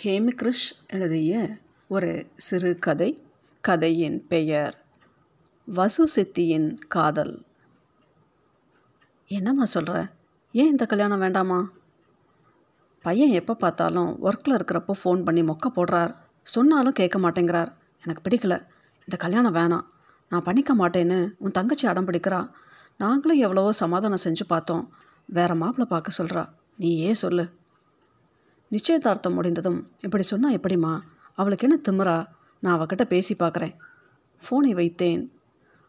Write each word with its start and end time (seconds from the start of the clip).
ஹேமிகிருஷ் 0.00 0.68
எழுதிய 0.88 1.58
ஒரு 1.88 2.26
சிறு 2.36 2.78
கதை 2.78 3.22
கதையின் 3.60 4.26
பெயர் 4.26 4.84
வசு 5.64 6.08
சித்தியின் 6.16 6.78
காதல். 6.88 7.44
என்னம்மா 9.26 9.64
சொல்கிற 9.64 10.08
ஏன் 10.52 10.70
இந்த 10.70 10.86
கல்யாணம் 10.86 11.18
வேண்டாமா? 11.18 11.70
பையன் 13.02 13.30
எப்போ 13.30 13.54
பார்த்தாலும் 13.54 14.24
ஒர்க்கில் 14.24 14.56
இருக்கிறப்போ 14.58 14.92
ஃபோன் 15.04 15.24
பண்ணி 15.24 15.40
மொக்க 15.40 15.68
போடுறார். 15.76 16.14
சொன்னாலும் 16.42 16.92
கேட்க 16.92 17.18
மாட்டேங்கிறார். 17.18 17.72
எனக்கு 18.02 18.28
பிடிக்கல. 18.28 18.66
இந்த 18.98 19.16
கல்யாணம் 19.18 19.54
வேணாம். 19.54 19.86
நான் 20.28 20.42
பண்ணிக்க 20.42 20.76
மாட்டேன்னு 20.76 21.32
உன் 21.38 21.50
தங்கச்சி 21.50 21.86
அடம் 21.86 22.06
பிடிக்கிறா. 22.06 22.50
நாங்களும் 22.98 23.38
எவ்வளவோ 23.38 23.72
சமாதானம் 23.72 24.24
செஞ்சு 24.24 24.46
பார்த்தோம். 24.46 24.92
வேற 25.26 25.54
மாப்பிள்ளை 25.54 25.86
பார்க்க 25.88 26.24
சொல்கிறா 26.24 26.48
நீ 26.76 26.96
ஏன் 26.96 27.14
சொல்லு. 27.14 27.50
நிச்சயதார்த்தம் 28.72 29.34
முடிந்ததும் 29.34 29.86
இப்படி 30.00 30.22
சொன்னால் 30.22 30.56
எப்படிம்மா? 30.56 31.00
அவளுக்கு 31.34 31.68
என்ன 31.68 31.80
திமரா? 31.88 32.26
நான் 32.60 32.78
அவகிட்ட 32.80 33.04
பேசி 33.04 33.34
பார்க்குறேன். 33.38 33.74
ஃபோனை 34.42 34.74
வைத்தேன். 34.74 35.28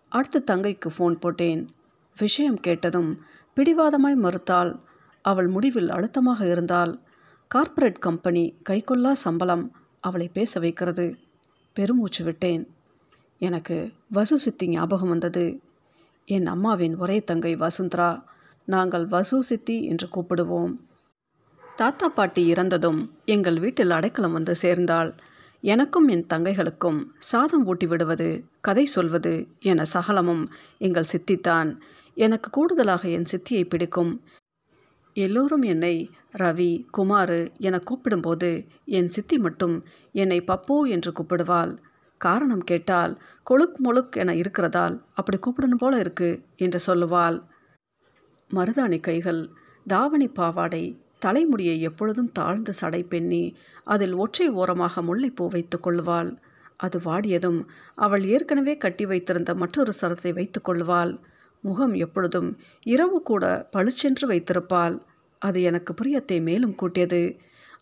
அடுத்து 0.09 0.43
தங்கைக்கு 0.51 0.89
ஃபோன் 0.97 1.19
போட்டேன். 1.19 1.69
விஷயம் 2.19 2.55
கேட்டதும் 2.55 3.21
பிடிவாதமாய் 3.55 4.15
மறுத்தால் 4.15 4.81
அவள் 5.21 5.47
முடிவில் 5.47 5.89
அழுத்தமாக 5.89 6.47
இருந்தால் 6.47 7.01
கார்ப்பரேட் 7.47 7.99
கம்பெனி 7.99 8.57
கைக்கொள்ளா 8.69 9.11
சம்பளம் 9.11 9.71
அவளை 9.99 10.27
பேச 10.27 10.59
வைக்கிறது. 10.59 11.17
பெருமூச்சு 11.73 12.23
விட்டேன். 12.23 12.75
எனக்கு 13.39 13.91
வசு 14.11 14.39
சித்தி 14.39 14.67
ஞாபகம் 14.67 15.09
வந்தது. 15.09 15.61
என் 16.25 16.47
அம்மாவின் 16.47 16.97
ஒரே 16.97 17.23
தங்கை 17.23 17.55
வசுந்தரா. 17.55 18.23
நாங்கள் 18.65 19.05
வசு 19.05 19.43
சித்தி 19.43 19.83
என்று 19.83 20.07
கூப்பிடுவோம். 20.07 20.75
தாத்தா 21.75 22.09
பாட்டி 22.09 22.51
இறந்ததும் 22.51 23.09
எங்கள் 23.25 23.59
வீட்டில் 23.59 23.89
அடைக்கலம் 23.89 24.33
வந்து 24.33 24.55
சேர்ந்தாள். 24.55 25.15
எனக்கும் 25.61 26.07
என் 26.07 26.25
தங்கைகளுக்கும் 26.33 27.05
சாதம் 27.17 27.65
ஊட்டி 27.65 27.87
விடுவது 27.87 28.43
கதை 28.61 28.85
சொல்வது 28.85 29.47
என 29.59 29.83
சகலமும் 29.83 30.47
எங்கள் 30.77 31.03
சித்தித்தான் 31.03 31.81
எனக்கு 32.15 32.49
கூடுதலாக 32.49 33.09
என் 33.09 33.23
சித்தியை 33.23 33.69
பிடிக்கும். 33.69 34.21
எல்லோரும் 35.13 35.61
என்னை 35.61 36.09
ரவி 36.33 36.85
குமாரு 36.97 37.51
என 37.57 37.77
கூப்பிடும்போது 37.77 38.67
என் 38.85 39.09
சித்தி 39.09 39.37
மட்டும் 39.37 39.83
என்னை 40.11 40.41
பப்போ 40.41 40.89
என்று 40.89 41.11
கூப்பிடுவாள். 41.11 41.77
காரணம் 42.17 42.63
கேட்டால் 42.63 43.21
கொழுக் 43.49 43.77
முழுக் 43.77 44.15
என 44.15 44.33
இருக்கிறதால் 44.33 45.01
அப்படி 45.13 45.37
கூப்பிடணும் 45.37 45.77
போல 45.77 45.97
இருக்கு 45.97 46.45
என்று 46.55 46.79
சொல்லுவாள். 46.87 47.43
மருதாணி 48.49 48.99
கைகள் 48.99 49.49
தாவணி 49.87 50.27
பாவாடை 50.27 51.02
தலைமுடியை 51.25 51.75
எப்பொழுதும் 51.89 52.31
தாழ்ந்து 52.31 52.73
சடை 52.73 53.01
பெண்ணி 53.03 53.43
அதில் 53.93 54.15
ஒற்றை 54.15 54.47
ஓரமாக 54.61 55.01
முல்லைப்பூ 55.01 55.45
வைத்து 55.55 55.77
கொள்வாள். 55.79 56.31
அது 56.77 56.97
வாடியதும் 56.99 57.59
அவள் 57.97 58.23
ஏற்கனவே 58.25 58.73
கட்டி 58.77 59.05
வைத்திருந்த 59.05 59.51
மற்றொரு 59.55 59.93
சரத்தை 60.01 60.31
வைத்து 60.33 60.59
கொள்வாள். 60.61 61.13
முகம் 61.63 61.93
எப்பொழுதும் 62.05 62.49
இரவு 62.85 63.17
கூட 63.21 63.43
பளிச்சென்று 63.71 64.25
வைத்திருப்பாள். 64.31 64.95
அது 65.41 65.59
எனக்கு 65.61 65.91
பிரியத்தை 65.93 66.37
மேலும் 66.41 66.75
கூட்டியது. 66.81 67.21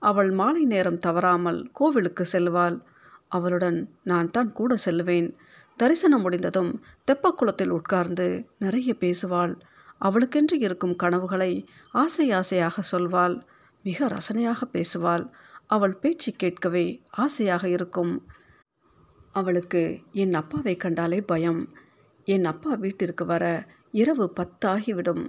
அவள் 0.01 0.31
மாலை 0.31 0.63
நேரம் 0.65 0.99
தவறாமல் 0.99 1.59
கோவிலுக்கு 1.79 2.23
செல்வாள். 2.33 2.77
அவளுடன் 3.29 3.79
நான் 4.03 4.31
தான் 4.31 4.51
கூட 4.51 4.71
செல்வேன். 4.85 5.29
தரிசனம் 5.79 6.23
முடிந்ததும் 6.25 6.71
தெப்பக்குளத்தில் 7.07 7.75
உட்கார்ந்து 7.77 8.27
நிறைய 8.57 8.91
பேசுவாள். 8.99 9.53
அவளுக்கென்று 10.01 10.57
இருக்கும் 10.59 10.95
கனவுகளை 10.95 11.51
ஆசை 11.91 12.31
ஆசையாக 12.31 12.81
சொல்வாள். 12.91 13.35
மிக 13.83 14.07
ரசனையாக 14.07 14.61
பேசுவாள். 14.73 15.25
அவள் 15.67 15.95
பேச்சு 15.95 16.31
கேட்கவே 16.31 16.85
ஆசையாக 17.23 17.63
இருக்கும். 17.69 18.13
அவளுக்கு 19.31 19.81
என் 20.11 20.33
அப்பாவை 20.33 20.75
கண்டாலே 20.75 21.19
பயம். 21.21 21.61
என் 22.25 22.45
அப்பா 22.45 22.73
வீட்டிற்கு 22.73 23.25
வர 23.25 23.45
இரவு 23.91 24.25
பத்தாகிவிடும். 24.39 25.23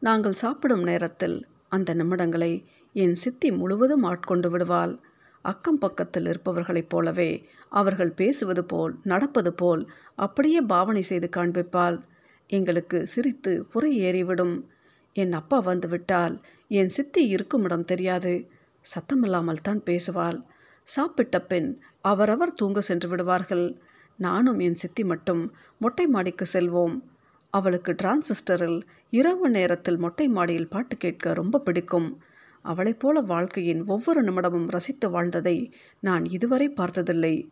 நாங்கள் 0.00 0.40
சாப்பிடும் 0.42 0.82
நேரத்தில் 0.82 1.36
அந்த 1.68 1.94
நிமிடங்களை 1.94 2.52
என் 2.92 3.14
சித்தி 3.14 3.50
முழுவதும் 3.50 4.02
ஆட்கொண்டு 4.02 4.50
விடுவாள். 4.50 4.94
அக்கம் 5.42 5.78
பக்கத்தில் 5.78 6.24
இருப்பவர்களைப் 6.24 6.88
போலவே 6.88 7.30
அவர்கள் 7.68 8.12
பேசுவது 8.12 8.64
போல் 8.64 8.94
நடப்பது 9.02 9.52
போல் 9.54 9.82
அப்படியே 10.16 10.60
பாவனை 10.60 11.02
செய்து 11.02 11.28
காண்பிப்பாள். 11.36 11.98
எங்களுக்கு 12.48 13.06
சிரித்து 13.06 13.64
புரை 13.64 14.00
ஏறிவிடும். 14.00 14.62
என் 15.12 15.32
அப்பா 15.32 15.58
வந்துவிட்டால் 15.58 16.40
என் 16.68 16.88
சித்தி 16.88 17.26
இருக்கும் 17.26 17.64
இடம் 17.64 17.84
தெரியாது. 17.84 18.48
சத்தமில்லாமல் 18.82 19.62
தான் 19.62 19.82
பேசுவாள். 19.86 20.44
சாப்பிட்ட 20.82 21.40
பின் 21.40 21.80
அவரவர் 22.00 22.54
தூங்க 22.54 22.80
சென்று 22.80 23.08
விடுவார்கள். 23.08 23.76
நானும் 24.16 24.58
என் 24.58 24.74
சித்தி 24.74 25.04
மட்டும் 25.04 25.42
மொட்டை 25.78 26.06
மாடிக்கு 26.06 26.46
செல்வோம். 26.52 27.02
அவளுக்கு 27.50 27.92
டிரான்சிஸ்டரில் 27.92 28.82
இரவு 29.10 29.50
நேரத்தில் 29.50 29.96
மொட்டை 29.96 30.28
மாடியில் 30.28 30.68
பாட்டு 30.68 30.96
கேட்க 30.96 31.32
ரொம்ப 31.32 31.60
பிடிக்கும். 31.60 32.22
அவளைப் 32.62 33.00
போல 33.00 33.20
வாழ்க்கையின் 33.20 33.84
ஒவ்வொரு 33.86 34.22
நிமிடமும் 34.22 34.68
ரசித்து 34.68 35.10
வாழ்ந்ததை 35.10 35.72
நான் 36.00 36.24
இதுவரை 36.24 36.68
பார்த்ததில்லை. 36.68 37.48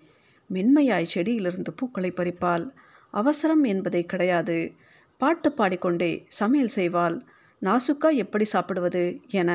மென்மையாய் 0.48 1.12
செடியிலிருந்து 1.14 1.72
பூக்களை 1.72 2.10
பறிப்பாள். 2.10 2.70
அவசரம் 3.10 3.64
என்பதே 3.64 4.02
கிடையாது. 4.04 4.72
பாட்டு 5.18 5.52
பாடிக்கொண்டே 5.52 6.24
சமையல் 6.28 6.74
செய்வாள். 6.74 7.16
நாசுக்கா 7.62 8.08
எப்படி 8.14 8.44
சாப்பிடுவது 8.44 9.20
என 9.30 9.50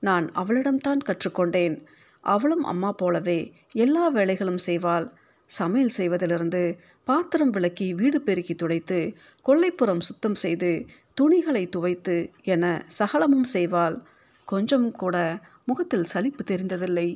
நான் 0.00 0.26
அவளிடம்தான் 0.30 1.04
கற்றுக்கொண்டேன். 1.04 1.76
அவளும் 2.20 2.64
அம்மா 2.64 2.92
போலவே 2.92 3.52
எல்லா 3.72 4.14
வேலைகளும் 4.14 4.64
செய்வாள். 4.66 5.06
சமையல் 5.46 5.96
செய்வதிலிருந்து 5.96 6.78
பாத்திரம் 7.04 7.50
விளக்கி 7.50 7.94
வீடு 7.94 8.20
பெருக்கி 8.20 8.54
துடைத்து 8.54 8.98
கொல்லைப்புறம் 9.46 10.00
சுத்தம் 10.00 10.34
செய்து 10.34 10.86
துணிகளை 11.14 11.64
துவைத்து 11.68 12.16
என 12.42 12.84
சகலமும் 12.86 13.46
செய்வாள். 13.52 13.96
கொஞ்சம் 14.48 14.92
கூட 14.92 15.16
முகத்தில் 15.64 16.04
சலிப்பு 16.04 16.44
தெரிந்ததில்லை. 16.44 17.08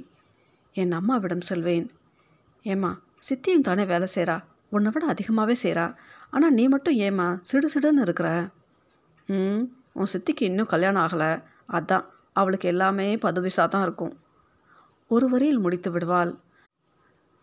என் 0.73 0.93
அம்மாவிடம் 0.93 1.41
சொல்வேன். 1.41 1.91
ஏம்மா 2.63 3.01
சித்தியும் 3.29 3.61
தானே 3.61 3.85
வேலை 3.85 4.09
செய்கிறா 4.15 4.37
உன்னை 4.73 4.91
விட 4.95 5.05
அதிகமாகவே 5.07 5.55
செய்கிறா 5.63 5.87
ஆனால் 6.31 6.53
நீ 6.53 6.65
மட்டும் 6.69 6.97
ஏம்மா 7.07 7.29
சிடு 7.43 7.69
சிடுன்னு 7.75 8.01
இருக்கிற? 8.01 8.29
ம் 9.29 9.63
உன் 9.93 10.11
சித்திக்கு 10.13 10.43
இன்னும் 10.43 10.67
கல்யாணம் 10.67 11.03
ஆகலை. 11.05 11.31
அதான் 11.73 12.05
அவளுக்கு 12.33 12.67
எல்லாமே 12.69 13.07
பதுவிசாக 13.17 13.69
தான் 13.69 13.83
இருக்கும். 13.83 14.15
ஒரு 15.11 15.27
வரியில் 15.29 15.59
முடித்து 15.59 15.91
விடுவாள். 15.91 16.33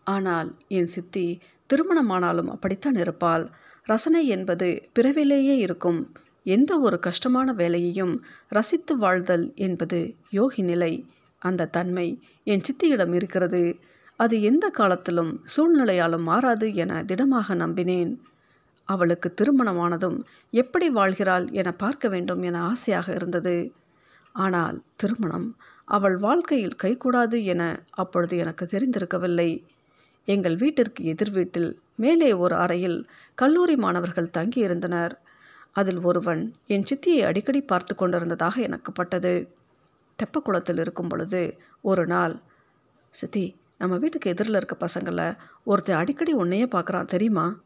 ஆனால் 0.06 0.48
என் 0.68 0.86
சித்தி 0.86 1.26
திருமணமானாலும் 1.70 2.50
அப்படித்தான் 2.50 2.94
இருப்பாள். 2.94 3.44
ரசனை 3.86 4.22
என்பது 4.26 4.68
பிறவிலேயே 4.92 5.56
இருக்கும். 5.56 6.00
எந்த 6.46 6.72
ஒரு 6.78 6.96
கஷ்டமான 6.98 7.52
வேலையையும் 7.52 8.14
ரசித்து 8.48 8.94
வாழ்தல் 8.96 9.46
என்பது 9.56 9.98
யோகி 10.30 10.62
நிலை. 10.62 10.92
அந்த 11.42 11.68
தன்மை 11.68 12.08
என் 12.44 12.64
சித்தியிடம் 12.68 13.14
இருக்கிறது. 13.14 13.62
அது 14.20 14.42
எந்த 14.42 14.66
காலத்திலும் 14.70 15.32
சூழ்நிலையாலும் 15.56 16.22
மாறாது 16.22 16.74
என 16.74 17.02
திடமாக 17.04 17.54
நம்பினேன். 17.54 18.12
அவளுக்கு 18.88 19.28
திருமணமானதும் 19.34 20.18
எப்படி 20.50 20.90
வாழ்கிறாள் 20.90 21.46
என 21.50 21.68
பார்க்க 21.72 22.08
வேண்டும் 22.08 22.42
என 22.42 22.60
ஆசையாக 22.62 23.06
இருந்தது. 23.12 23.56
ஆனால் 24.34 24.76
திருமணம் 24.96 25.48
அவள் 25.88 26.16
வாழ்க்கையில் 26.16 26.78
கைகூடாது 26.82 27.38
என 27.44 27.62
அப்பொழுது 27.90 28.36
எனக்கு 28.36 28.64
தெரிந்திருக்கவில்லை. 28.64 29.50
எங்கள் 30.28 30.56
வீட்டிற்கு 30.56 31.04
எதிர் 31.04 31.30
வீட்டில் 31.30 31.70
மேலே 31.96 32.30
ஒரு 32.32 32.54
அறையில் 32.54 32.98
கல்லூரி 33.34 33.76
மாணவர்கள் 33.76 34.34
தங்கியிருந்தனர். 34.38 35.14
அதில் 35.72 36.00
ஒருவன் 36.00 36.42
என் 36.66 36.88
சித்தியை 36.90 37.22
அடிக்கடி 37.26 37.60
பார்த்து 37.62 37.94
கொண்டிருந்ததாக 37.94 38.56
எனக்கு 38.60 38.92
பட்டது. 38.92 39.34
தெப்பக்குளத்தில் 40.18 40.80
இருக்கும் 40.80 41.08
பொழுது 41.08 41.42
ஒரு 41.82 42.04
நாள் 42.06 42.34
சித்தி 43.14 43.46
நம்ம 43.78 43.96
வீட்டுக்கு 43.96 44.30
எதிரில் 44.30 44.54
இருக்க 44.54 44.76
பசங்களை 44.86 45.36
ஒருத்தர் 45.66 45.92
அடிக்கடி 45.92 46.32
உன்னையே 46.32 46.64
பார்க்குறான் 46.64 47.04
தெரியுமா? 47.04 47.60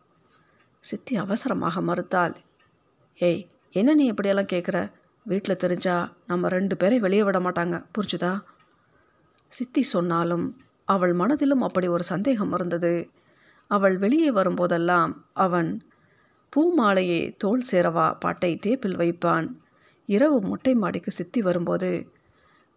சித்தி 0.81 1.17
அவசரமாக 1.17 1.81
மறுத்தாள். 1.81 2.35
ஏய் 3.15 3.47
என்ன 3.71 3.95
நீ 3.95 4.05
இப்படியெல்லாம் 4.07 4.51
கேட்குற? 4.53 4.91
வீட்டில் 5.25 5.57
தெரிஞ்சா 5.57 6.13
நம்ம 6.27 6.49
ரெண்டு 6.49 6.77
பேரை 6.77 6.99
வெளியே 6.99 7.23
விட 7.23 7.39
மாட்டாங்க 7.39 7.87
புரிஞ்சுதா? 7.95 8.43
சித்தி 9.47 9.83
சொன்னாலும் 9.83 10.57
அவள் 10.85 11.13
மனதிலும் 11.13 11.63
அப்படி 11.63 11.89
ஒரு 11.89 12.03
சந்தேகம் 12.03 12.53
இருந்தது. 12.53 13.11
அவள் 13.71 13.99
வெளியே 13.99 14.31
வரும்போதெல்லாம் 14.31 15.13
அவன் 15.33 15.81
பூ 16.49 16.75
மாலையே 16.75 17.35
தோல் 17.39 17.65
சேரவா 17.71 18.19
பாட்டை 18.19 18.59
டேப்பில் 18.67 19.01
வைப்பான். 19.03 19.49
இரவு 20.07 20.41
மொட்டை 20.41 20.75
மாடிக்கு 20.75 21.11
சித்தி 21.11 21.41
வரும்போது 21.41 21.91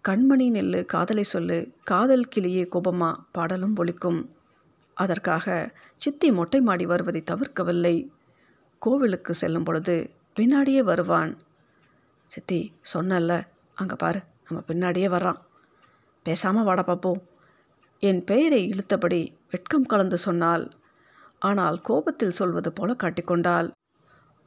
கண்மணி 0.07 0.45
நெல்லு 0.53 0.79
காதலை 0.85 1.23
சொல்லு 1.23 1.57
காதல் 1.83 2.25
கிளியே 2.35 2.63
கோபமா 2.73 3.09
பாடலும் 3.31 3.75
ஒலிக்கும் 3.75 4.17
அதற்காக 4.97 5.75
சித்தி 5.97 6.29
மொட்டை 6.31 6.59
மாடி 6.61 6.85
வருவதை 6.85 7.21
தவிர்க்கவில்லை. 7.31 7.93
கோவிலுக்கு 8.81 9.33
செல்லும் 9.33 9.63
பொழுது 9.63 9.95
பின்னாடியே 10.39 10.81
வருவான். 10.83 11.31
சித்தி 12.29 12.59
சொன்னல்ல 12.93 13.31
அங்கே 13.73 13.95
பாரு 13.95 14.19
நம்ம 14.45 14.59
பின்னாடியே 14.67 15.07
வர்றான். 15.15 15.39
பேசாமல் 16.25 16.67
வாட 16.67 16.83
பார்ப்போம் 16.83 17.21
என் 18.03 18.21
பெயரை 18.23 18.61
இழுத்தபடி 18.73 19.21
வெட்கம் 19.49 19.85
கலந்து 19.85 20.17
சொன்னாள். 20.17 20.65
ஆனால் 21.39 21.81
கோபத்தில் 21.81 22.37
சொல்வது 22.41 22.71
போல 22.73 22.95
காட்டிக்கொண்டாள். 23.03 23.69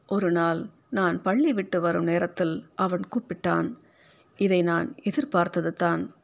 ஒரு 0.09 0.33
நாள் 0.33 0.63
நான் 0.91 1.17
பள்ளி 1.23 1.53
விட்டு 1.53 1.81
வரும் 1.81 2.09
நேரத்தில் 2.13 2.55
அவன் 2.75 3.07
கூப்பிட்டான். 3.13 3.69
இதை 4.37 4.63
நான் 4.63 4.95
எதிர்பார்த்தது 5.03 5.73
தான் 5.73 6.15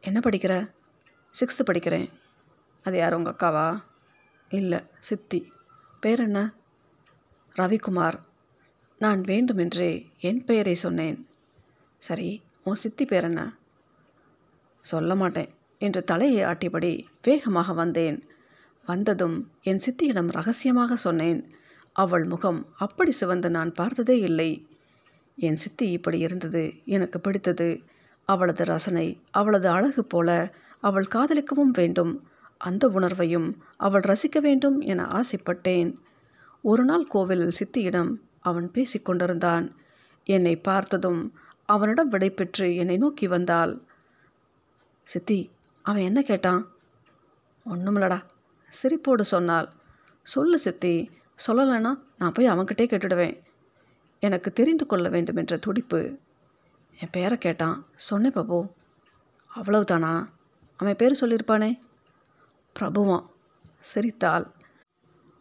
என்ன 0.00 0.20
படிக்கிற? 0.24 0.72
சிக்ஸ்த்து 1.40 1.70
படிக்கிறேன். 1.72 2.10
அது 2.82 2.96
யார் 2.96 3.14
உங்கள் 3.14 3.32
அக்காவா? 3.32 3.82
இல்லை 4.48 4.80
சித்தி. 4.98 5.52
பேர் 6.00 6.20
என்ன? 6.20 6.52
ரவிக்குமார். 7.56 8.14
நான் 8.98 9.20
வேண்டுமென்றே 9.20 10.10
என் 10.20 10.44
பெயரை 10.44 10.74
சொன்னேன். 10.74 11.28
சரி 11.98 12.42
உன் 12.64 12.74
சித்தி 12.74 13.04
பேர் 13.04 13.24
என்ன? 13.24 13.56
சொல்ல 14.80 15.14
மாட்டேன் 15.14 15.54
என்று 15.78 16.04
தலையை 16.04 16.44
ஆட்டியபடி 16.44 17.06
வேகமாக 17.22 17.72
வந்தேன். 17.72 18.22
வந்ததும் 18.86 19.50
என் 19.62 19.80
சித்தியிடம் 19.86 20.30
ரகசியமாக 20.30 20.96
சொன்னேன். 20.96 21.50
அவள் 21.92 22.24
முகம் 22.24 22.72
அப்படி 22.76 23.10
சிவந்து 23.10 23.50
நான் 23.50 23.72
பார்த்ததே 23.72 24.18
இல்லை. 24.18 24.75
என் 25.36 25.56
சித்தி 25.56 25.90
இப்படி 25.90 26.18
இருந்தது 26.18 26.72
எனக்கு 26.84 27.20
பிடித்தது. 27.20 27.80
அவளது 28.24 28.64
ரசனை 28.64 29.20
அவளது 29.30 29.68
அழகு 29.68 30.04
போல 30.04 30.54
அவள் 30.80 31.08
காதலிக்கவும் 31.14 31.72
வேண்டும். 31.72 32.22
அந்த 32.58 32.88
உணர்வையும் 32.88 33.54
அவள் 33.76 34.00
ரசிக்க 34.00 34.40
வேண்டும் 34.40 34.80
என 34.80 35.02
ஆசைப்பட்டேன். 35.02 35.94
ஒரு 36.62 36.84
நாள் 36.84 37.04
கோவிலில் 37.04 37.56
சித்தியிடம் 37.58 38.14
அவன் 38.40 38.70
பேசிக்கொண்டிருந்தான் 38.70 39.70
என்னை 40.24 40.56
பார்த்ததும் 40.56 41.32
அவனிடம் 41.64 42.12
விடைபெற்று 42.12 42.76
என்னை 42.76 42.96
நோக்கி 42.96 43.26
வந்தாள். 43.26 43.80
சித்தி 45.02 45.50
அவன் 45.82 46.02
என்ன 46.02 46.22
கேட்டான்? 46.22 46.72
ஒன்றுமில்லடா 47.66 48.20
சிரிப்போடு 48.82 49.20
சொன்னாள். 49.20 49.68
சொல்லு 50.22 50.58
சித்தி 50.58 51.10
சொல்லலைன்னா 51.46 51.94
நான் 52.18 52.32
போய் 52.32 52.50
அவன்கிட்டே 52.50 52.86
கேட்டுடுவேன். 52.86 53.42
எனக்கு 54.18 54.52
தெரிந்து 54.52 54.86
கொள்ள 54.86 55.08
வேண்டும் 55.08 55.36
என்ற 55.36 55.56
துடிப்பு. 55.56 56.18
என் 57.00 57.08
பேரை 57.10 57.38
கேட்டான். 57.38 57.86
சொன்னேன் 57.94 58.32
பாபு 58.32 58.72
அவ்வளவுதானா? 59.56 60.26
அவன் 60.76 60.96
பேர் 60.96 61.18
சொல்லியிருப்பானே? 61.20 61.78
பிரபுவான் 62.80 63.26
சிரித்தாள். 63.78 64.46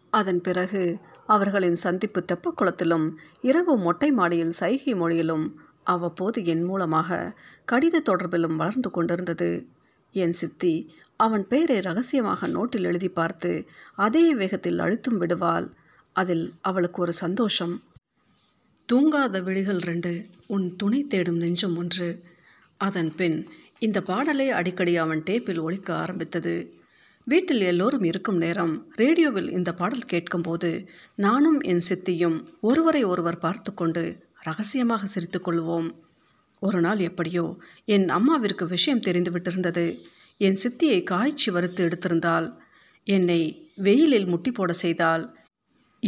அதன் 0.10 0.42
பிறகு 0.42 1.00
அவர்களின் 1.28 1.76
சந்திப்பு 1.76 2.26
தெப்பக்குளத்திலும் 2.34 3.12
இரவு 3.42 3.78
மொட்டை 3.78 4.12
மாடியில் 4.12 4.52
சைகை 4.52 4.94
மொழியிலும் 4.94 5.60
அவ்வப்போது 5.84 6.46
என் 6.46 6.64
மூலமாக 6.64 7.38
கடித 7.72 8.02
தொடர்பிலும் 8.06 8.56
வளர்ந்து 8.56 8.92
கொண்டிருந்தது. 8.92 9.68
என் 10.12 10.32
சித்தி 10.32 10.96
அவன் 11.16 11.48
பெயரை 11.48 11.80
ரகசியமாக 11.80 12.48
நோட்டில் 12.48 12.82
எழுதி 12.82 13.10
பார்த்து 13.10 13.66
அதே 13.96 14.36
வேகத்தில் 14.36 14.80
அழுத்தும் 14.80 15.18
விடுவாள். 15.18 15.74
அதில் 16.14 16.54
அவளுக்கு 16.62 17.02
ஒரு 17.02 17.14
சந்தோஷம். 17.14 17.84
தூங்காத 18.94 19.44
விழிகள் 19.44 19.78
ரெண்டு 19.78 20.26
உன் 20.48 20.76
துணை 20.76 21.04
தேடும் 21.04 21.38
நெஞ்சம் 21.38 21.78
ஒன்று. 21.78 22.22
அதன் 22.78 23.16
பின் 23.16 23.48
இந்த 23.80 24.02
பாடலே 24.02 24.50
அடிக்கடி 24.50 24.98
அவன் 24.98 25.24
டேப்பில் 25.26 25.60
ஒழிக்க 25.60 25.96
ஆரம்பித்தது. 25.96 26.74
வீட்டில் 27.24 27.62
எல்லோரும் 27.62 28.04
இருக்கும் 28.04 28.38
நேரம் 28.38 28.88
ரேடியோவில் 28.96 29.52
இந்த 29.52 29.74
பாடல் 29.74 30.06
கேட்கும்போது 30.06 30.88
நானும் 31.16 31.62
என் 31.62 31.82
சித்தியும் 31.90 32.46
ஒருவரை 32.62 33.04
ஒருவர் 33.04 33.38
பார்த்து 33.38 33.74
கொண்டு 33.74 34.18
ரகசியமாக 34.42 35.06
சிரித்து 35.06 35.40
கொள்வோம். 35.40 35.92
ஒரு 36.60 36.82
நாள் 36.82 37.00
எப்படியோ 37.00 37.58
என் 37.86 38.08
அம்மாவிற்கு 38.10 38.68
விஷயம் 38.68 39.00
தெரிந்து 39.00 39.32
விட்டிருந்தது. 39.32 40.00
என் 40.38 40.58
சித்தியை 40.64 41.04
காய்ச்சி 41.04 41.52
வறுத்து 41.52 41.90
எடுத்திருந்தால் 41.90 42.58
என்னை 43.04 43.72
வெயிலில் 43.76 44.26
முட்டி 44.26 44.52
போட 44.52 44.74
செய்தால் 44.74 45.35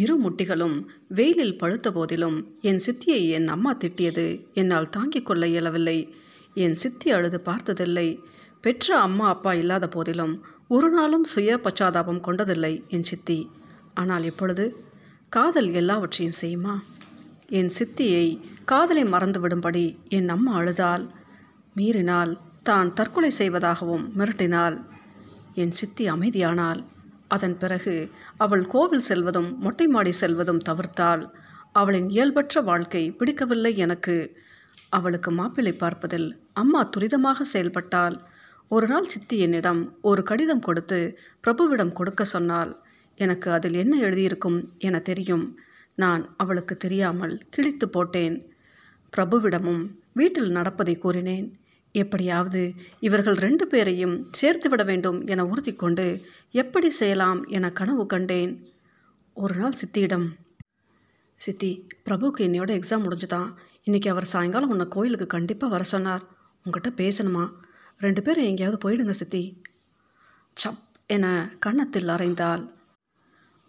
இரு 0.01 0.15
முட்டிகளும் 0.23 0.75
வெயிலில் 1.07 1.57
பழுத்த 1.57 1.87
போதிலும் 1.91 2.37
என் 2.61 2.81
சித்தியை 2.85 3.21
என் 3.29 3.47
அம்மா 3.47 3.71
திட்டியது 3.73 4.25
என்னால் 4.53 4.89
தாங்கிக் 4.89 5.25
கொள்ள 5.25 5.47
இயலவில்லை. 5.47 5.99
என் 6.53 6.75
சித்தி 6.75 7.11
அழுது 7.11 7.39
பார்த்ததில்லை. 7.39 8.07
பெற்ற 8.61 8.97
அம்மா 8.97 9.25
அப்பா 9.27 9.53
இல்லாத 9.53 9.87
போதிலும் 9.87 10.33
ஒரு 10.67 10.89
நாளும் 10.89 11.23
சுய 11.23 11.57
பச்சாதாபம் 11.57 12.21
கொண்டதில்லை 12.21 12.73
என் 12.87 13.03
சித்தி. 13.03 13.39
ஆனால் 13.93 14.23
இப்பொழுது 14.23 14.65
காதல் 15.29 15.69
எல்லாவற்றையும் 15.73 16.39
செய்யுமா? 16.41 16.75
என் 17.49 17.71
சித்தியை 17.79 18.27
காதலை 18.65 19.03
மறந்துவிடும்படி 19.03 19.85
என் 20.09 20.29
அம்மா 20.29 20.53
அழுதால் 20.55 21.05
மீறினால் 21.73 22.33
தான் 22.63 22.93
தற்கொலை 22.93 23.31
செய்வதாகவும் 23.39 24.05
மிரட்டினாள் 24.17 24.77
என் 25.53 25.71
சித்தி 25.71 26.05
அமைதியானால் 26.11 26.81
அதன் 27.27 27.57
பிறகு 27.57 27.95
அவள் 28.37 28.65
கோவில் 28.65 29.07
செல்வதும் 29.09 29.49
மொட்டை 29.57 29.87
மாடி 29.87 30.13
செல்வதும் 30.21 30.65
தவிர்த்தாள். 30.69 31.23
அவளின் 31.71 32.09
இயல்பற்ற 32.09 32.61
வாழ்க்கை 32.61 33.11
பிடிக்கவில்லை 33.11 33.77
எனக்கு. 33.77 34.15
அவளுக்கு 34.89 35.31
மாப்பிள்ளை 35.31 35.73
பார்ப்பதில் 35.73 36.27
அம்மா 36.53 36.89
துரிதமாக 36.97 37.45
செயல்பட்டாள். 37.53 38.15
ஒரு 38.67 38.87
நாள் 38.87 39.05
சித்தி 39.05 39.37
என்னிடம் 39.39 39.81
ஒரு 40.01 40.23
கடிதம் 40.23 40.59
கொடுத்து 40.59 40.99
பிரபுவிடம் 41.43 41.91
கொடுக்க 41.91 42.23
சொன்னாள். 42.23 42.71
எனக்கு 43.15 43.51
அதில் 43.51 43.73
என்ன 43.73 43.93
எழுதியிருக்கும் 43.97 44.59
என 44.77 44.99
தெரியும். 44.99 45.45
நான் 45.95 46.23
அவளுக்கு 46.37 46.77
தெரியாமல் 46.77 47.35
கிழித்து 47.49 47.89
போட்டேன். 47.89 48.35
பிரபுவிடமும் 49.13 49.83
வீட்டில் 50.13 50.51
நடப்பதை 50.51 50.95
கூறினேன். 50.97 51.47
எப்படியாவது 51.97 52.61
இவர்கள் 52.99 53.33
ரெண்டு 53.33 53.67
பேரையும் 53.67 54.27
சேர்த்து 54.31 54.69
விட 54.69 54.83
வேண்டும் 54.83 55.27
என 55.27 55.45
உறுதி 55.45 55.73
கொண்டு 55.73 56.05
எப்படி 56.51 56.89
செய்யலாம் 56.89 57.45
என 57.47 57.71
கனவு 57.71 58.05
கண்டேன். 58.05 58.53
ஒரு 59.33 59.55
நாள் 59.55 59.79
சித்தியிடம் 59.81 60.27
சித்தி 61.35 61.71
பிரபுவுக்கு 62.05 62.43
என்னையோட 62.45 62.71
எக்ஸாம் 62.77 63.03
முடிஞ்சுதான். 63.05 63.49
இன்றைக்கி 63.85 64.09
அவர் 64.09 64.25
சாயங்காலம் 64.25 64.69
உன்னை 64.69 64.87
கோயிலுக்கு 64.87 65.27
கண்டிப்பாக 65.27 65.71
வர 65.71 65.83
சொன்னார். 65.83 66.23
உங்ககிட்ட 66.63 66.89
பேசணுமா? 67.03 67.49
ரெண்டு 67.97 68.21
பேரும் 68.21 68.43
எங்கேயாவது 68.43 68.77
போயிடுங்க 68.83 69.09
சித்தி. 69.09 69.61
சப் 70.53 70.77
என 71.07 71.25
கன்னத்தில் 71.59 72.07
அறைந்தால் 72.07 72.63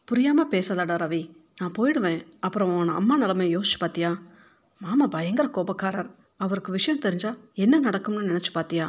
புரியாமல் 0.05 0.49
பேசாதடா 0.49 0.97
ரவி. 1.03 1.23
நான் 1.59 1.75
போயிடுவேன். 1.79 2.23
அப்புறம் 2.41 2.77
உன் 2.77 2.89
அம்மா 2.89 3.17
நிலைமை 3.17 3.57
யோசிச்சு 3.57 3.79
பார்த்தியா 3.81 4.19
மாமா 4.81 5.07
பயங்கர 5.07 5.49
கோபக்காரர். 5.49 6.11
அவருக்கு 6.41 6.73
விஷயம் 6.73 7.01
தெரிஞ்சால் 7.01 7.39
என்ன 7.55 7.79
நடக்கும்னு 7.79 8.31
நினச்சி 8.31 8.53
பார்த்தியா 8.55 8.87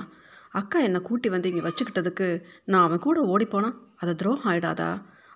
அக்கா 0.50 0.78
என்னை 0.80 1.00
கூட்டி 1.01 1.30
வந்து 1.30 1.50
இங்கே 1.50 1.63
வச்சுக்கிட்டதுக்கு 1.68 2.28
நான் 2.66 2.86
அவன் 2.86 3.00
கூட 3.00 3.19
ஓடிப்போனா 3.25 3.70
அதை 3.96 4.13
துரோகம் 4.15 4.51
ஆயிடாதா 4.51 4.89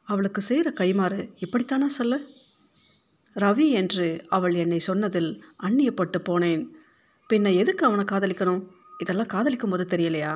அவளுக்கு 0.04 0.42
செய்கிற 0.42 0.70
கைமாறு 0.80 1.20
இப்படித்தானா 1.40 1.86
சொல்லு? 1.86 2.18
ரவி 3.36 3.70
என்று 3.72 4.08
அவள் 4.28 4.54
என்னை 4.54 4.80
சொன்னதில் 4.80 5.30
அந்நியப்பட்டு 5.64 6.20
போனேன். 6.30 6.64
பின்ன 7.30 7.54
எதுக்கு 7.56 7.86
அவனை 7.86 8.06
காதலிக்கணும்? 8.06 8.64
இதெல்லாம் 8.98 9.26
காதலிக்கும் 9.26 9.70
போது 9.70 9.86
தெரியலையா 9.90 10.34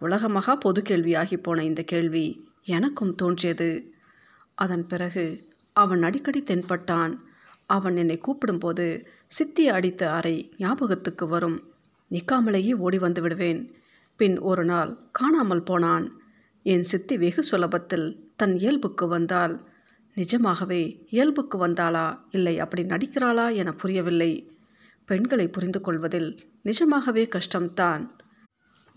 உலகமாக 0.00 0.56
பொது 0.56 0.80
கேள்வியாகி 0.82 1.36
போன 1.42 1.64
இந்த 1.64 1.82
கேள்வி 1.82 2.26
எனக்கும் 2.64 3.14
தோன்றியது. 3.14 3.68
அதன் 4.58 4.86
பிறகு 4.86 5.24
அவன் 5.76 6.02
அடிக்கடி 6.02 6.42
தென்பட்டான். 6.42 7.14
அவன் 7.76 7.96
என்னை 7.96 8.16
கூப்பிடும்போது 8.18 8.86
சித்தி 9.26 9.64
அடித்த 9.68 10.02
அறை 10.10 10.36
ஞாபகத்துக்கு 10.58 11.26
வரும். 11.26 11.58
நிற்காமலேயே 12.10 12.72
ஓடி 12.74 12.98
வந்து 12.98 13.22
விடுவேன். 13.22 13.60
பின் 14.16 14.36
ஒரு 14.38 14.64
நாள் 14.64 14.90
காணாமல் 15.12 15.62
போனான். 15.62 16.06
என் 16.62 16.82
சித்தி 16.82 17.16
வெகு 17.18 17.42
சுலபத்தில் 17.50 18.06
தன் 18.36 18.54
இயல்புக்கு 18.58 19.06
வந்தாள். 19.08 19.54
நிஜமாகவே 20.14 20.82
இயல்புக்கு 21.10 21.56
வந்தாளா 21.66 22.06
இல்லை 22.30 22.54
அப்படி 22.58 22.82
நடிக்கிறாளா 22.82 23.46
என 23.54 23.72
புரியவில்லை. 23.72 24.32
பெண்களை 25.06 25.48
புரிந்து 25.48 25.80
கொள்வதில் 25.80 26.30
நிஜமாகவே 26.62 27.28
கஷ்டம்தான். 27.28 28.04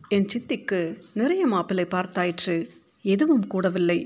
என் 0.09 0.27
சித்திக்கு 0.33 0.79
நிறைய 1.13 1.45
மாப்பிள்ளை 1.45 1.85
பார்த்தாயிற்று. 1.91 2.55
எதுவும் 3.01 3.45
கூடவில்லை. 3.53 3.99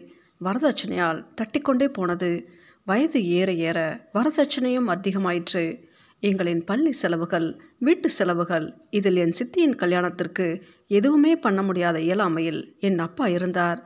வரதட்சணையால் 0.43 1.25
தட்டிக்கொண்டே 1.35 1.87
போனது. 1.93 2.31
வயது 2.85 3.25
ஏற 3.25 3.53
ஏற 3.53 3.79
வரதட்சணையும் 4.13 4.87
அதிகமாயிற்று. 4.87 5.63
எங்களின் 6.23 6.61
பள்ளி 6.65 6.91
செலவுகள் 6.91 7.61
வீட்டு 7.79 8.09
செலவுகள் 8.09 8.73
இதில் 8.89 9.15
என் 9.15 9.35
சித்தியின் 9.39 9.75
கல்யாணத்திற்கு 9.75 10.61
எதுவுமே 10.87 11.35
பண்ண 11.35 11.61
முடியாத 11.61 11.99
இயலாமையில் 11.99 12.79
என் 12.79 12.99
அப்பா 12.99 13.27
இருந்தார். 13.27 13.79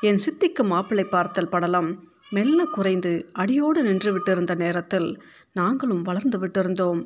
என் 0.00 0.20
சித்திக்கு 0.24 0.64
மாப்பிள்ளை 0.64 1.04
பார்த்தல் 1.04 1.48
படலம் 1.48 1.90
மெல்ல 2.30 2.64
குறைந்து 2.64 3.12
அடியோடு 3.32 3.82
நின்று 3.82 4.10
விட்டிருந்த 4.16 4.54
நேரத்தில் 4.54 5.22
நாங்களும் 5.52 6.02
வளர்ந்து 6.02 6.38
விட்டிருந்தோம். 6.46 7.00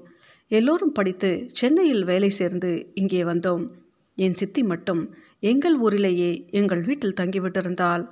எல்லோரும் 0.48 0.92
படித்து 0.92 1.46
சென்னையில் 1.52 2.04
வேலை 2.04 2.30
சேர்ந்து 2.30 2.90
இங்கே 2.94 3.22
வந்தோம். 3.22 3.64
என் 4.14 4.34
சித்தி 4.34 4.62
மட்டும் 4.62 5.14
எங்கள் 5.40 5.76
ஊரிலேயே 5.76 6.46
எங்கள் 6.50 6.82
வீட்டில் 6.82 7.18
தங்கிவிட்டிருந்தால் 7.20 8.04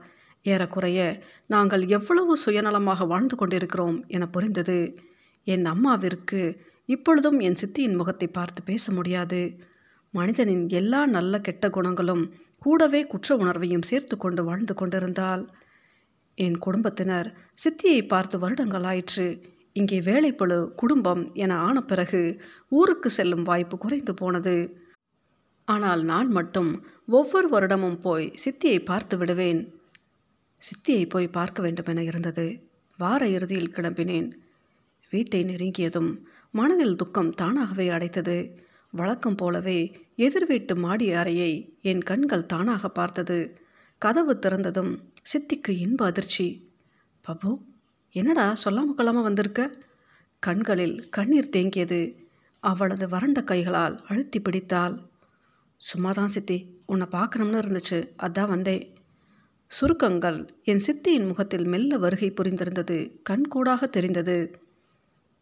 ஏறக்குறைய 0.44 1.00
நாங்கள் 1.46 1.86
எவ்வளவு 1.86 2.36
சுயநலமாக 2.44 3.06
வாழ்ந்து 3.06 3.36
கொண்டிருக்கிறோம் 3.36 3.98
என 4.08 4.26
புரிந்தது. 4.26 4.78
என் 5.46 5.64
அம்மாவிற்கு 5.64 6.40
இப்பொழுதும் 6.88 7.38
என் 7.40 7.60
சித்தியின் 7.60 7.94
முகத்தை 7.94 8.28
பார்த்து 8.28 8.62
பேச 8.62 8.92
முடியாது. 8.92 9.40
மனிதனின் 10.14 10.68
எல்லா 10.68 11.06
நல்ல 11.06 11.34
கெட்ட 11.38 11.70
குணங்களும் 11.70 12.24
கூடவே 12.58 13.00
குற்ற 13.06 13.36
உணர்வையும் 13.36 13.88
சேர்த்து 13.90 14.14
கொண்டு 14.16 14.44
வாழ்ந்து 14.44 14.74
கொண்டிருந்தால் 14.74 15.44
என் 16.38 16.58
குடும்பத்தினர் 16.58 17.28
சித்தியை 17.64 18.06
பார்த்து 18.06 18.36
வருடங்களாயிற்று 18.38 19.26
இங்கே 19.72 19.98
வேலைப்பழு 20.00 20.58
குடும்பம் 20.74 21.22
என 21.34 21.56
ஆன 21.58 21.80
பிறகு 21.80 22.22
ஊருக்கு 22.68 23.10
செல்லும் 23.10 23.42
வாய்ப்பு 23.42 23.76
குறைந்து 23.78 24.14
போனது. 24.14 24.56
ஆனால் 25.64 26.02
நான் 26.02 26.28
மட்டும் 26.28 26.70
ஒவ்வொரு 27.06 27.48
வருடமும் 27.48 28.00
போய் 28.00 28.32
சித்தியை 28.44 28.84
பார்த்து 28.84 29.16
விடுவேன். 29.16 29.60
சித்தியை 30.60 31.08
போய் 31.08 31.28
பார்க்க 31.28 31.62
வேண்டுமென 31.62 32.02
இருந்தது. 32.02 32.68
வார 32.98 33.28
இறுதியில் 33.28 33.70
கிளம்பினேன். 33.70 34.32
வீட்டை 35.10 35.44
நெருங்கியதும் 35.44 36.18
மனதில் 36.50 36.96
துக்கம் 36.96 37.34
தானாகவே 37.34 37.88
அடைத்தது. 37.88 38.58
வழக்கம் 38.90 39.34
போலவே 39.34 39.92
எதிர் 40.16 40.46
வீட்டு 40.46 40.76
மாடி 40.76 41.12
அறையை 41.12 41.78
என் 41.82 42.02
கண்கள் 42.02 42.46
தானாக 42.46 42.88
பார்த்தது. 42.88 43.60
கதவு 43.98 44.38
திறந்ததும் 44.42 44.98
சித்திக்கு 45.32 45.68
இன்ப 45.68 46.04
அதிர்ச்சி. 46.04 46.70
பபு 47.26 47.56
என்னடா 48.12 48.56
சொல்லாம 48.64 48.94
கொள்ளாமல் 48.94 49.22
வந்திருக்க? 49.22 49.76
கண்களில் 50.38 51.08
கண்ணீர் 51.08 51.50
தேங்கியது. 51.52 52.16
அவளது 52.60 53.08
வறண்ட 53.08 53.42
கைகளால் 53.42 54.04
அழுத்தி 54.08 54.40
பிடித்தாள். 54.40 55.00
சும்மா 55.76 56.12
தான் 56.12 56.28
சித்தி 56.28 56.80
உன்னை 56.86 57.06
பார்க்கணும்னு 57.06 57.60
இருந்துச்சு. 57.60 58.08
அதான் 58.18 58.48
வந்தேன். 58.48 58.99
சுருக்கங்கள் 59.70 60.38
என் 60.62 60.82
சித்தியின் 60.86 61.26
முகத்தில் 61.26 61.66
மெல்ல 61.68 61.98
வருகை 61.98 62.28
புரிந்திருந்தது 62.30 62.96
கண்கூடாக 63.22 63.86
தெரிந்தது. 63.86 64.36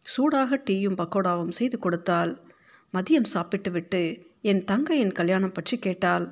சூடாக 0.05 0.59
டீயும் 0.69 0.97
பக்கோடாவும் 0.97 1.49
செய்து 1.49 1.79
கொடுத்தாள். 1.79 2.31
மதியம் 2.93 3.31
சாப்பிட்டுவிட்டு 3.33 4.01
என் 4.41 4.63
தங்கையின் 4.63 5.11
கல்யாணம் 5.11 5.51
பற்றி 5.51 5.77
கேட்டாள். 5.77 6.25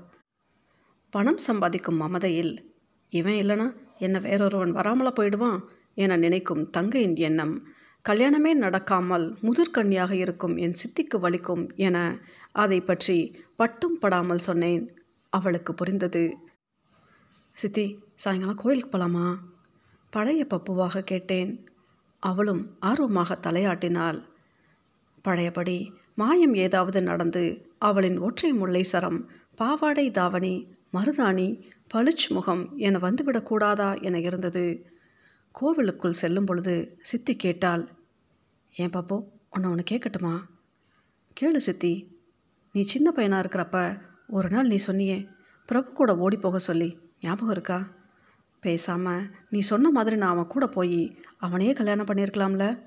பணம் 1.09 1.37
சம்பாதிக்கும் 1.37 1.99
மமதையில் 2.01 2.53
இவன் 3.11 3.33
இல்லைனா 3.33 3.67
என்ன 3.97 4.19
வேறொருவன் 4.19 4.71
வராமல 4.71 5.11
போயிடுவான்? 5.11 5.59
என 5.93 6.17
நினைக்கும் 6.17 6.69
தங்கையின் 6.69 7.15
எண்ணம் 7.15 7.55
கல்யாணமே 8.05 8.51
நடக்காமல் 8.55 9.25
முதிர்கன்னியாக 9.41 10.11
இருக்கும் 10.11 10.55
என் 10.57 10.79
சித்திக்கு 10.83 11.19
வலிக்கும் 11.19 11.63
என 11.75 11.97
அதை 12.51 12.81
பற்றி 12.81 13.17
பட்டும் 13.55 13.97
படாமல் 13.99 14.39
சொன்னேன். 14.39 14.83
அவளுக்கு 15.33 15.73
புரிந்தது. 15.73 16.23
சித்தி 17.57 17.83
சாயங்காலம் 18.15 18.55
கோயிலுக்கு 18.55 18.89
போகலாமா 18.89 19.27
பழைய 20.09 20.45
பப்புவாக 20.49 21.01
கேட்டேன். 21.01 21.67
அவளும் 22.19 22.77
ஆர்வமாக 22.79 23.37
தலையாட்டினாள். 23.41 24.19
பழையபடி 25.21 25.93
மாயம் 26.15 26.53
ஏதாவது 26.53 27.01
நடந்து 27.01 27.43
அவளின் 27.79 28.17
ஒற்றை 28.17 28.53
முல்லை 28.53 28.83
சரம் 28.83 29.29
பாவாடை 29.55 30.11
தாவணி 30.11 30.53
மருதாணி 30.93 31.47
பளிச் 31.93 32.27
முகம் 32.29 32.77
என 32.77 32.97
வந்துவிடக்கூடாதா 32.97 34.01
என 34.01 34.19
இருந்தது. 34.19 34.65
கோவிலுக்குள் 35.51 36.19
செல்லும் 36.21 36.45
பொழுது 36.45 36.75
சித்தி 37.01 37.35
கேட்டாள் 37.35 37.83
ஏன் 38.75 38.89
பாப்போ 38.89 39.17
உன்னை 39.49 39.69
ஒன்று 39.69 39.89
கேட்கட்டுமா? 39.91 40.35
கேளு 41.37 41.55
சித்தி 41.55 41.93
நீ 42.71 42.81
சின்ன 42.81 43.11
பையனாக 43.11 43.43
இருக்கிறப்ப 43.43 43.77
ஒரு 44.27 44.49
நாள் 44.49 44.67
நீ 44.67 44.79
சொன்னியே 44.87 45.27
பிரபு 45.69 45.91
கூட 45.91 46.17
ஓடி 46.17 46.37
போக 46.37 46.59
சொல்லி 46.59 46.89
ஞாபகம் 47.21 47.49
இருக்கா? 47.49 47.87
பேசாமல் 48.59 49.29
நீ 49.49 49.59
சொன்ன 49.59 49.89
மாதிரி 49.89 50.15
நான் 50.15 50.29
அவன் 50.29 50.47
கூட 50.47 50.67
போய் 50.67 51.17
அவனையே 51.37 51.73
கல்யாணம் 51.73 52.05
பண்ணியிருக்கலாம்ல? 52.05 52.79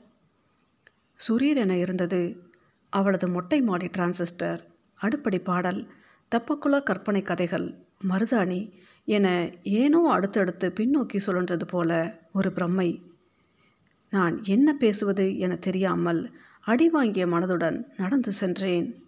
சுரீர் 1.28 1.56
என 1.56 1.76
இருந்தது 1.76 2.48
அவளது 2.88 3.28
மொட்டை 3.28 3.60
மாடி 3.60 3.86
டிரான்சிஸ்டர் 3.86 4.60
அடுப்படி 4.94 5.38
பாடல் 5.38 5.90
தப்பக்குள்ள 6.34 6.82
கற்பனை 6.82 7.22
கதைகள் 7.22 7.74
மருதாணி 8.08 8.72
என 9.04 9.50
ஏனோ 9.62 10.08
அடுத்தடுத்து 10.08 10.68
பின்னோக்கி 10.68 11.18
சுழன்றது 11.26 11.64
போல 11.64 12.20
ஒரு 12.32 12.50
பிரம்மை. 12.50 13.02
நான் 14.10 14.44
என்ன 14.44 14.72
பேசுவது 14.72 15.38
என 15.38 15.56
தெரியாமல் 15.56 16.38
அடி 16.60 16.88
வாங்கிய 16.88 17.26
மனதுடன் 17.26 17.84
நடந்து 17.96 18.32
சென்றேன். 18.32 19.04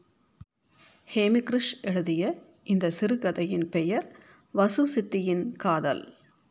ஹேமிகிருஷ் 1.15 1.73
எழுதிய 1.83 2.43
இந்த 2.65 2.91
சிறுகதையின் 2.91 3.69
பெயர் 3.69 4.21
வசு 4.53 4.89
சித்தியின் 4.89 5.53
காதல். 5.57 6.15